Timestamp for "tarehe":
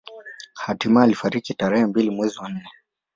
1.53-1.85